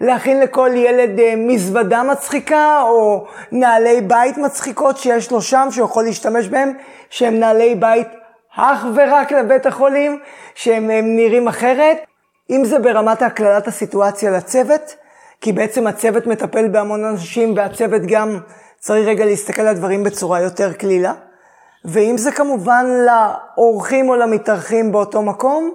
[0.00, 6.04] להכין לכל ילד אה, מזוודה מצחיקה או נעלי בית מצחיקות שיש לו שם, שהוא יכול
[6.04, 6.72] להשתמש בהם,
[7.10, 8.08] שהם נעלי בית
[8.56, 10.18] אך ורק לבית החולים,
[10.54, 11.96] שהם נראים אחרת.
[12.50, 14.96] אם זה ברמת הקללת הסיטואציה לצוות,
[15.40, 18.38] כי בעצם הצוות מטפל בהמון אנשים והצוות גם
[18.78, 21.12] צריך רגע להסתכל על הדברים בצורה יותר קלילה.
[21.84, 25.74] ואם זה כמובן לאורחים או למתארחים באותו מקום,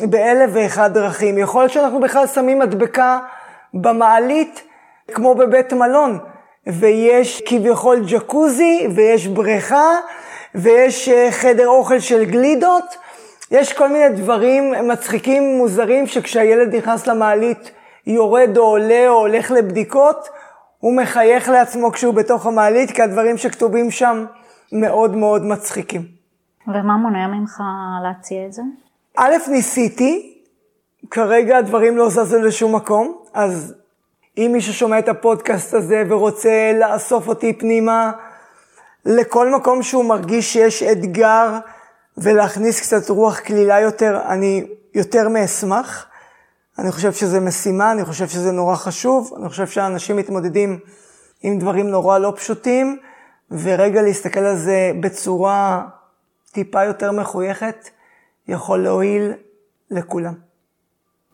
[0.00, 1.38] באלף ואחד דרכים.
[1.38, 3.18] יכול להיות שאנחנו בכלל שמים מדבקה
[3.74, 4.62] במעלית,
[5.14, 6.18] כמו בבית מלון,
[6.66, 9.98] ויש כביכול ג'קוזי, ויש בריכה,
[10.56, 12.84] ויש אה, חדר אוכל של גלידות.
[13.50, 17.70] יש כל מיני דברים מצחיקים, מוזרים, שכשהילד נכנס למעלית,
[18.06, 20.28] יורד או עולה או הולך לבדיקות,
[20.78, 24.24] הוא מחייך לעצמו כשהוא בתוך המעלית, כי הדברים שכתובים שם
[24.72, 26.02] מאוד מאוד מצחיקים.
[26.68, 27.60] ומה מונע ממך
[28.02, 28.62] להציע את זה?
[29.16, 30.42] א', ניסיתי,
[31.10, 33.74] כרגע הדברים לא זזו לשום מקום, אז
[34.38, 38.12] אם מי ששומע את הפודקאסט הזה ורוצה לאסוף אותי פנימה
[39.06, 41.58] לכל מקום שהוא מרגיש שיש אתגר
[42.16, 46.06] ולהכניס קצת רוח כלילה יותר, אני יותר מאשמח.
[46.78, 50.78] אני חושב שזה משימה, אני חושב שזה נורא חשוב, אני חושב שאנשים מתמודדים
[51.42, 52.98] עם דברים נורא לא פשוטים,
[53.50, 55.88] ורגע להסתכל על זה בצורה
[56.52, 57.88] טיפה יותר מחויכת,
[58.48, 59.32] יכול להועיל
[59.90, 60.34] לכולם.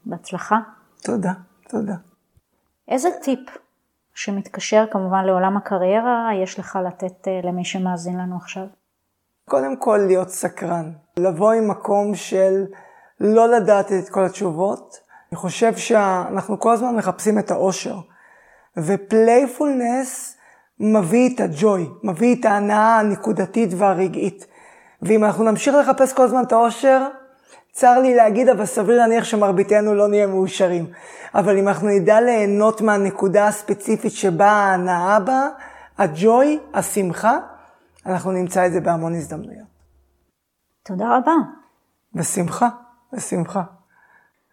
[0.04, 0.56] בהצלחה.
[1.02, 1.32] תודה,
[1.68, 1.94] תודה.
[2.88, 3.38] איזה טיפ
[4.14, 8.64] שמתקשר כמובן לעולם הקריירה יש לך לתת אה, למי שמאזין לנו עכשיו?
[9.48, 12.64] קודם כל להיות סקרן, לבוא עם מקום של
[13.20, 14.96] לא לדעת את כל התשובות.
[15.32, 17.96] אני חושב שאנחנו כל הזמן מחפשים את האושר,
[18.76, 20.36] ופלייפולנס
[20.80, 24.46] מביא את הג'וי, מביא את ההנאה הנקודתית והרגעית.
[25.02, 27.08] ואם אנחנו נמשיך לחפש כל הזמן את האושר,
[27.72, 30.86] צר לי להגיד, אבל סביר להניח שמרביתנו לא נהיה מאושרים.
[31.34, 35.48] אבל אם אנחנו נדע ליהנות מהנקודה הספציפית שבה ההנאה בה,
[35.98, 37.38] הג'וי, השמחה,
[38.06, 39.66] אנחנו נמצא את זה בהמון הזדמנויות.
[40.82, 41.32] תודה רבה.
[42.14, 42.68] בשמחה,
[43.12, 43.62] בשמחה.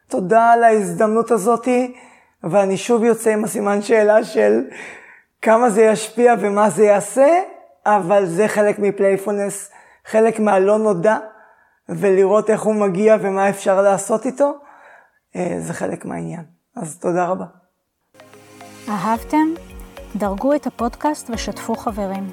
[0.08, 1.96] תודה על ההזדמנות הזאתי,
[2.44, 4.64] ואני שוב יוצא עם הסימן שאלה של
[5.42, 7.28] כמה זה ישפיע ומה זה יעשה,
[7.86, 9.72] אבל זה חלק מפלייפולנס,
[10.06, 11.18] חלק מהלא נודע,
[11.90, 14.54] ולראות איך הוא מגיע ומה אפשר לעשות איתו,
[15.36, 16.44] אה, זה חלק מהעניין.
[16.76, 17.46] אז תודה רבה.
[18.90, 19.48] אהבתם?
[20.16, 22.32] דרגו את הפודקאסט ושתפו חברים.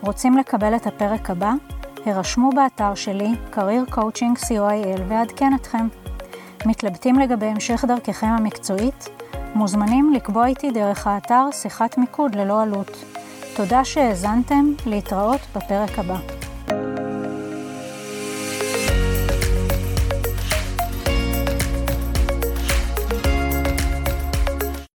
[0.00, 1.52] רוצים לקבל את הפרק הבא?
[2.06, 5.88] הרשמו באתר שלי, career coaching co.il, ועדכן אתכם.
[6.66, 9.08] מתלבטים לגבי המשך דרככם המקצועית?
[9.54, 13.04] מוזמנים לקבוע איתי דרך האתר שיחת מיקוד ללא עלות.
[13.56, 16.47] תודה שהאזנתם, להתראות בפרק הבא.